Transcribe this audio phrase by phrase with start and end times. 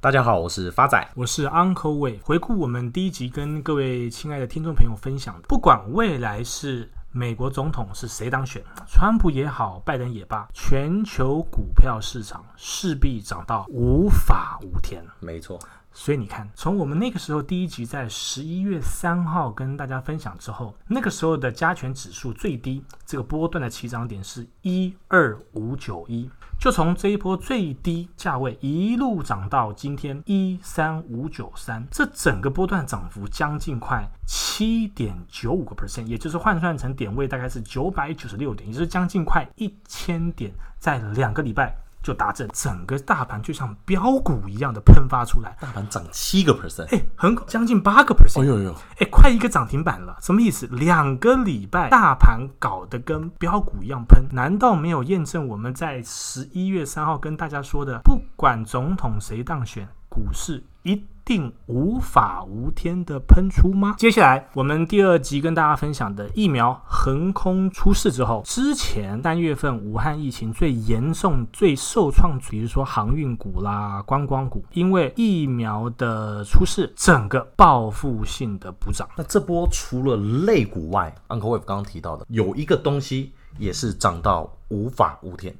[0.00, 2.22] 大家好，我是发仔，我是 Uncle Wave。
[2.22, 15.04] 回顾我们第一集跟各位亲爱的听众朋友分享的，不管未来是美国总统是谁当选，川普也好，拜登也罢，全球股票市场势必涨到无法无天。
[15.18, 15.58] 没错。
[16.00, 41.76] 所以你看，从我们那个时候第一集在十一月三号跟大家分享之后，那个时候的加权指数最低，这个波段的起涨点是一二五九一，就从这一波最低价位一路涨到今天一三五九三，这整个波段涨幅将近快七点九五个 percent，也就是换算成点位大概是九百九十六点，也就是将近快一千点，在两个礼拜。
[42.02, 50.66] 就达阵，整个大盘就像标股一样的喷发出来，大盘涨七个 percent，哎，很将近八个 percent，哎呦呦，哎，快一个涨停板了，什么意思？
[50.68, 63.94] 两个礼拜大盘搞得跟标股一样喷，难道没有验证我们在十一月三号跟大家说的，不管总统谁当选，股市一定无法无天的喷出吗？
[63.98, 79.06] 接下来我们第二集跟大家分享的疫苗横空出世之后，之前三月份武汉疫情最严重、最受创，比如说航运股啦、观光股，因为疫苗的出世，整个报复性的补涨。
[79.14, 85.54] 那这波除了类股外，Uncle Wave 刚刚提到的有一个东西也是涨到无法无天，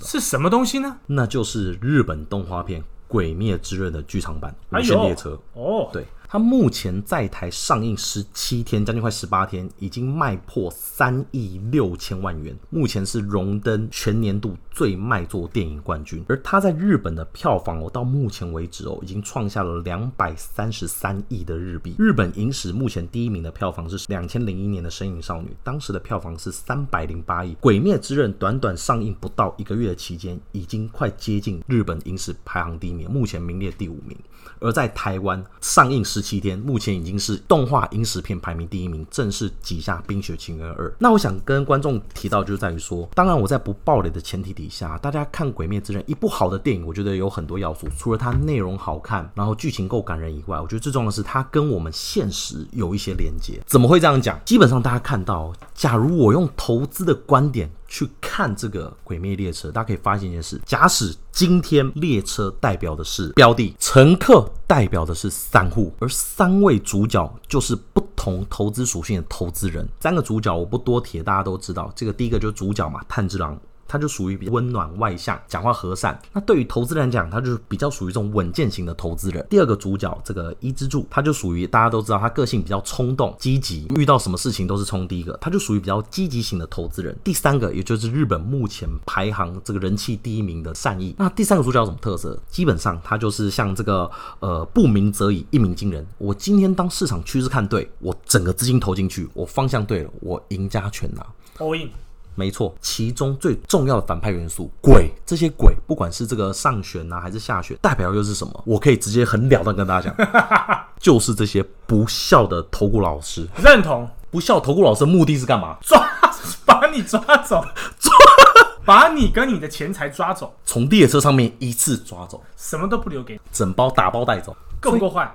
[0.00, 0.98] 是什么东西呢？
[1.06, 2.82] 那就是日本动画片。
[3.14, 6.04] 《鬼灭之刃》的剧场版《无限列车》哦，对。
[6.34, 16.24] 它目前在台上映十七天，将近快十八天，已经卖破三亿六千万元，目前是荣登全年度最卖座电影冠军。
[16.28, 21.94] 而它在日本的票房哦，到目前为止哦，已经创下了两百三十三亿的日币。
[22.00, 27.52] 日本影史目前第一名的票房是两千零一年的《神影少女》，当时的票房是三百零八亿。
[27.60, 34.18] 《鬼灭之刃》短短上映不到一个月的期间，已经快接近日本影史排行第一名，目前名列第五名。
[34.58, 40.88] 而在台湾上映十七天，目前已经是动画影史片排名第一名，正式挤下《冰雪奇缘二》。
[40.98, 53.60] 那我想跟观众提到，就在于说，当然我在不爆雷的前提底下，大家看《鬼灭之刃》一部好的电影，我觉得有很多要素，除了它内容好看，然后剧情够感人以外，我觉得最重要的是它跟我们现实有一些连接。
[53.66, 54.40] 怎么会这样讲？
[54.44, 57.70] 基本上大家看到，假如我用投资的观点。
[57.94, 69.88] 去看这个《鬼灭列车》，大家可以发现一件事：假使今天列车代表的是标的，乘客代表的是散户，而三位主角就是不同投资属性的投资人。
[70.00, 71.92] 三个主角我不多提，大家都知道。
[71.94, 73.56] 这个第一个就是主角嘛，炭治郎。
[73.86, 76.18] 他就属于比较温暖外向，讲话和善。
[76.32, 79.46] 那对于投资人来讲，他就是比较属于这种稳健型的投资人。
[79.48, 87.16] 第二个主角这个伊之助，他就属于大家都知道，他个性比较冲动、积极，遇到什么事情都是冲第一个，他就属于比较积极型的投资人。
[87.22, 91.14] 第三个，也就是日本目前排行这个人气第一名的善意。
[91.18, 92.38] 那第三个主角有什么特色？
[92.48, 96.06] 基本上他就是像这个呃不鸣则已，一鸣惊人。
[96.18, 101.26] 我今天当市场趋势看对，我整个资金投进去，我方向对了，我赢家全拿。
[101.58, 101.90] All in。
[102.34, 108.62] 没错，其中最重要的反派元素鬼，这些鬼不管是这个上旋啊还是下旋，代表又是什么？
[108.66, 110.28] 我可以直接很了当跟大家讲，
[110.98, 113.46] 就是这些不孝的投顾老师。
[113.62, 115.76] 认同，不孝投顾老师的目的是干嘛？
[115.80, 116.04] 抓，
[116.66, 117.64] 把你抓走，
[117.98, 118.12] 抓，
[118.84, 125.32] 把你跟你的钱财抓走，从列车上面一次抓走，什么都不留给你，整包打包带走，够不够坏？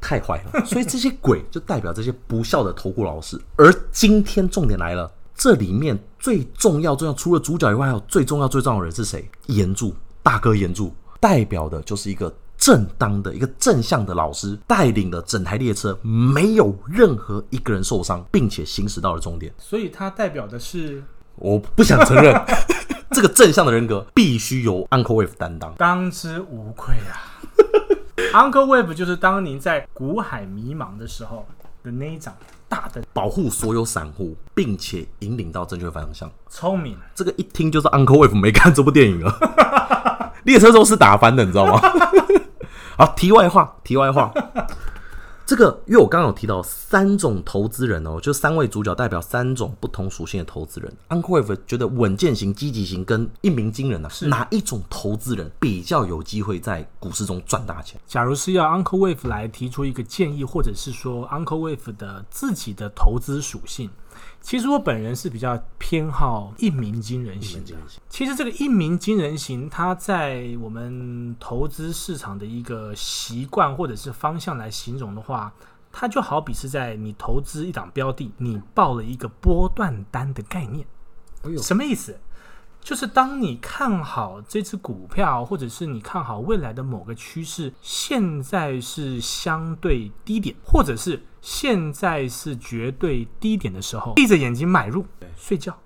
[0.00, 0.64] 太坏了。
[0.66, 3.40] 所以这些鬼就代表这些不孝的投顾老师。
[3.56, 5.10] 而今天重点来了。
[5.34, 9.28] 这里面最重要、重要，除了主角以外，还有最重要、最重要的人是谁？
[9.46, 19.52] 炎柱大哥，炎柱代表的就是一个正当的、一个正向的老师，带领的整台列车没有任何一个人受伤，并且行驶到了终点。
[19.58, 21.02] 所以，他代表的是
[21.36, 22.32] 我不想承认
[23.10, 27.40] 这个正向的人格必须由 Uncle Wave 担当，当之无愧啊
[28.32, 31.46] ！Uncle Wave 就是当您在股海迷茫的时候
[31.82, 32.34] 的那一掌。
[32.68, 36.30] 大的保护所有散户，并且引领到正确方向。
[36.48, 40.32] 聪明，这个一听就是 Uncle Wave 没看这部电影啊。
[40.44, 41.78] 列车都是打翻的，你知道吗？
[42.96, 44.32] 好，题外话，题外话。
[45.44, 50.92] 这个，因为我刚刚有提到三种投资人哦，就三位主角代表三种不同属性的投资人。
[51.08, 58.00] Uncle Wave 觉得稳健型、积极型跟一鸣惊人啊，是哪一种投资人比较有机会在股市中赚大钱？
[58.06, 63.90] 假如是要 Uncle Wave 来提出一个建议，或者是说 Uncle Wave 的自己的投资属性。
[64.42, 67.64] 其实我本人是比较偏好一鸣惊人型。
[68.08, 75.52] 其实这个一鸣惊人型，它在我们投资市场的一个习惯或者是方向来形容的话，
[75.90, 80.86] 它就好比是在你投资一档标的，你报了一个波段单的概念。
[81.62, 82.18] 什么意思？
[82.82, 95.06] 就是当你看好这只股票，或者是你看好未来的某个趋势，现在是相对低点，或者是现在是绝对低点的时候，闭着眼睛买入，
[95.36, 95.78] 睡觉。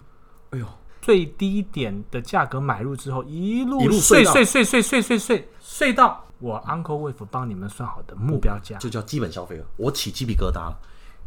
[0.50, 0.66] 哎呦，
[1.02, 9.66] 最低点的价格买入之后，一路睡睡睡睡睡睡睡睡到我 Uncle Wave 帮你们算好的目标价，就叫基本消费了。
[9.76, 10.78] 我起鸡皮疙瘩了，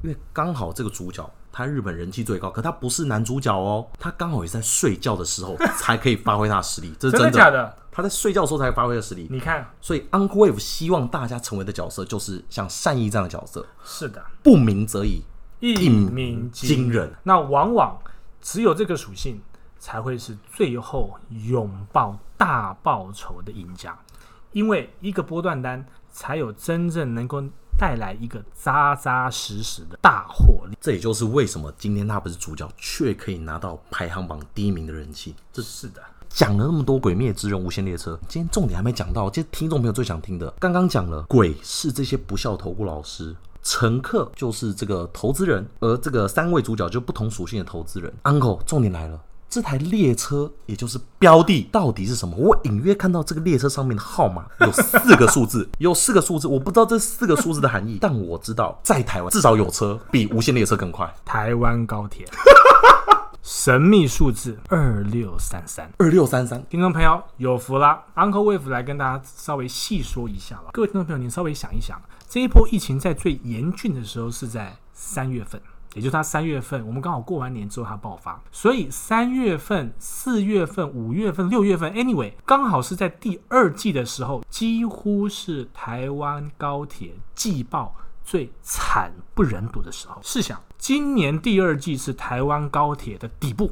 [0.02, 1.30] 因为刚好这个主角。
[1.52, 7.78] 他日本人气最高，可他不是男主角哦，他刚好也是在睡觉的时候 才可以发挥他的实力，这是真的，真的假的？
[7.92, 9.28] 他在睡觉的时候才发挥的实力。
[9.30, 13.66] 你看，所以 Uncle Wave 希望大家成为的角色就是像善意这样的角色。
[13.84, 15.24] 是的，不鸣则已，
[15.60, 17.12] 一鸣惊人。
[17.24, 18.00] 那往往
[18.42, 19.42] 只有这个属性
[19.80, 21.14] 才会是最后
[21.48, 23.98] 拥抱大报酬的赢家，
[24.54, 27.44] 因为一个波段单才有真正能够。
[27.80, 35.34] 带来一个扎扎实实的大火力，这也就是为什么今天他不是主角，却可以拿到排行榜第一名的人气。
[35.54, 43.34] 这是的，讲了那么多《鬼灭之刃》无限列车，今天重点还没讲到，其实听众朋友最想听的，刚刚讲了，鬼是这些不孝投顾老师，
[43.64, 48.14] 乘客就是这个投资人，而这个三位主角就不同属性的投资人。
[48.24, 49.22] Uncle，重点来了。
[49.50, 52.36] 这台列车，也就是标的，到底是什么？
[52.38, 61.12] 我隐约看到这个列车上面的号码有四个数字， 有四个数字，我不知道这四个数字的含义，但我知道在台湾至少有车比无线列车更快。
[61.26, 62.28] 台湾高铁，
[63.42, 70.70] 神秘数字二六三三，二六三三，听众朋友有福了，Uncle Wave 来跟大家稍微细说一下了。
[70.74, 72.00] 各位听众朋友，您稍微想一想，
[72.30, 75.60] 这一波疫情在最严峻的时候是在三月份。
[75.96, 90.20] 也就是他三月份，我们刚好过完年之后它爆发，所以三月份、四月份、五月份、六月份，anyway，刚好是在第二季的时候，几乎是台湾高铁季报最惨不忍睹的时候。
[90.22, 93.72] 试想，今年第二季是台湾高铁的底部，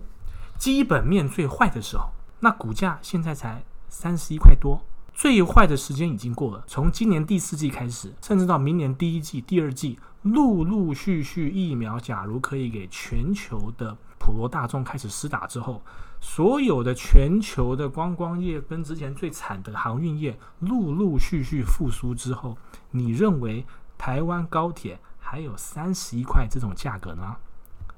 [0.57, 2.09] 基本面最坏的时候，
[2.39, 4.81] 那股价现在才三十一块多。
[5.17, 15.81] 最坏的时间已经过了，从今年第四季开始，甚至到明年第一季、第二季，陆陆续续疫苗，假如可以给全球的普罗大众开始施打之后，
[16.21, 22.55] 所有的全球的观光业跟之前最惨的航运业陆陆续续复苏之后，
[22.91, 23.65] 你认为
[23.97, 27.37] 台湾高铁还有三十一块这种价格呢？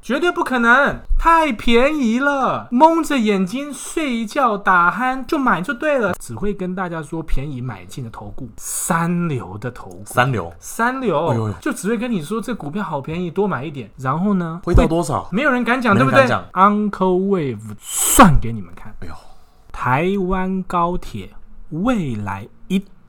[0.01, 6.13] 绝对不可能，太便宜了，蒙着眼睛睡一觉打鼾就买就对了。
[6.19, 13.91] 只会跟大家说便宜买进的投顾，三流的投顾，三流，三流，就只会跟你说这股票好便宜，多买一点。
[13.97, 15.27] 然后呢，会到多少？
[15.31, 18.95] 没有人敢讲，对不对？Uncle Wave 算给你们看。
[19.01, 19.13] 哎呦，
[19.71, 21.29] 台湾高铁
[21.69, 22.58] 未来一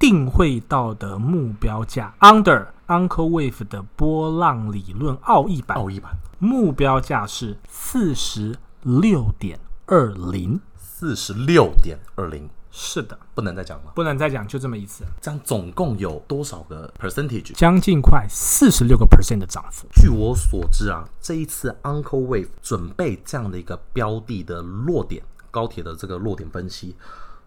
[0.01, 6.17] 定会到的目标价，Under Uncle Wave 的波浪理论奥义版，奥义版。
[6.39, 15.05] 目标价是四十六点二零，四十六点二零，是的，不能再讲了，不能再讲，就这么一次。
[15.21, 17.53] 这样总共有多少个 percentage？
[17.53, 19.87] 将近快四十六个 percent 的涨幅。
[19.93, 26.97] 据我所知啊，这一次 Uncle Wave 准备这样的一个标的的落点，高铁的这个落点分析，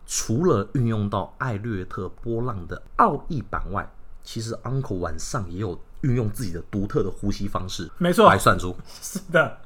[0.06, 3.90] 除了运用到艾略特波浪的奥义版外，
[4.24, 5.80] 其实 Uncle 晚上也有。
[6.04, 9.58] 运用自己的独特的呼吸方式，没错，来算出是的，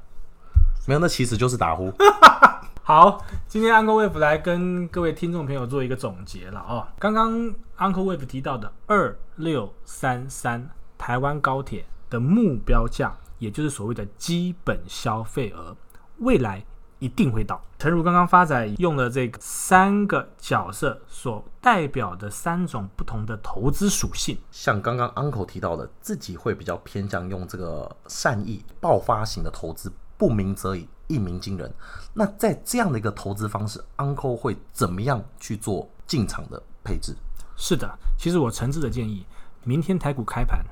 [0.86, 1.92] 没有，那其实就是打呼。
[2.80, 6.86] 好，今天 Uncle Wave 来跟各位听众朋友做一个总结了哦。
[7.00, 7.32] 刚刚
[7.76, 15.76] Uncle Wave 提到的二六三三台湾高铁的目标价，也就是所谓的基本消费额，
[16.18, 16.64] 未来。
[16.98, 17.60] 一定会到。
[17.78, 31.72] 诚如刚刚发仔用了这个三个角色所代表的三种不同的投资属性，像刚刚 Uncle 提到的，自己会比较偏向用这个善意爆发型的投资，不鸣则已，一鸣惊人。
[32.14, 37.14] 那在这样的一个投资方式，Uncle 会怎么样去做进场的配置？
[37.56, 37.88] 是的，
[38.18, 39.24] 其实我诚挚的建议，
[39.62, 40.64] 明天台股开盘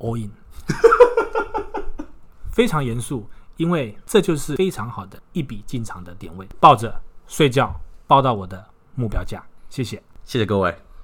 [0.00, 0.30] all in，
[2.50, 3.28] 非常严肃。
[3.58, 9.44] 因为这就是非常好的一笔进场的点位，抱着睡觉，抱到我的目标价。
[9.68, 10.87] 谢谢，谢谢各位。